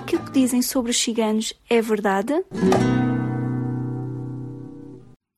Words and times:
Será 0.00 0.06
que 0.06 0.16
o 0.16 0.24
que 0.24 0.32
dizem 0.32 0.62
sobre 0.62 0.90
os 0.92 0.98
ciganos 0.98 1.52
é 1.68 1.82
verdade? 1.82 2.32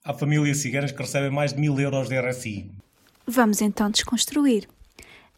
Há 0.05 0.15
famílias 0.15 0.59
ciganas 0.59 0.93
que 0.93 1.02
recebem 1.02 1.30
mais 1.30 1.52
de 1.52 1.61
mil 1.61 1.79
euros 1.80 2.09
de 2.09 2.21
RSI. 2.21 2.71
Vamos 3.27 3.61
então 3.61 3.91
desconstruir. 3.91 4.69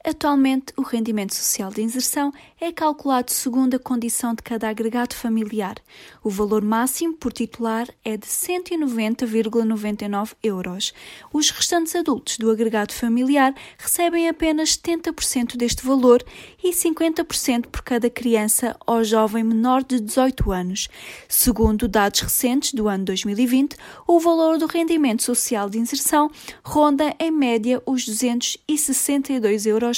Atualmente, 0.06 0.74
o 0.76 0.82
rendimento 0.82 1.34
social 1.34 1.70
de 1.70 1.80
inserção 1.80 2.30
é 2.60 2.70
calculado 2.70 3.32
segundo 3.32 3.76
a 3.76 3.78
condição 3.78 4.34
de 4.34 4.42
cada 4.42 4.68
agregado 4.68 5.14
familiar. 5.14 5.77
O 6.22 6.28
valor 6.28 6.60
máximo 6.60 7.14
por 7.14 7.32
titular 7.32 7.88
é 8.04 8.18
de 8.18 8.27
190,99 8.27 10.32
euros. 10.42 10.92
Os 11.32 11.48
restantes 11.48 11.96
adultos 11.96 12.36
do 12.36 12.50
agregado 12.50 12.92
familiar 12.92 13.54
recebem 13.78 14.28
apenas 14.28 14.77
70% 14.77 15.56
deste 15.56 15.86
valor 15.86 16.22
e 16.62 16.70
50% 16.70 17.68
por 17.68 17.80
cada 17.80 18.10
criança 18.10 18.77
ou 18.86 19.02
jovem 19.02 19.42
menor 19.42 19.83
de 19.83 19.98
18 19.98 20.52
anos. 20.52 20.86
Segundo 21.27 21.89
dados 21.89 22.20
recentes 22.20 22.74
do 22.74 22.89
ano 22.89 23.06
2020, 23.06 23.74
o 24.06 24.20
valor 24.20 24.58
do 24.58 24.66
rendimento 24.66 25.22
social 25.22 25.70
de 25.70 25.78
inserção 25.78 26.30
ronda 26.62 27.16
em 27.18 27.30
média 27.30 27.83
os 27.86 28.05
262 28.05 29.64
euros 29.64 29.94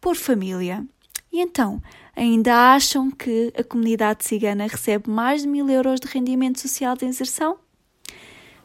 por 0.00 0.16
família. 0.16 0.84
E 1.32 1.40
então, 1.40 1.80
ainda 2.16 2.74
acham 2.74 3.10
que 3.10 3.52
a 3.56 3.62
comunidade 3.62 4.24
cigana 4.24 4.66
recebe 4.66 5.08
mais 5.08 5.42
de 5.42 5.48
mil 5.48 5.68
euros 5.68 6.00
de 6.00 6.08
rendimento 6.08 6.60
social 6.60 6.96
de 6.96 7.06
inserção? 7.06 7.58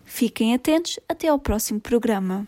Fiquem 0.04 0.54
atentos 0.54 1.00
até 1.08 1.28
ao 1.28 1.40
próximo 1.40 1.80
programa. 1.80 2.48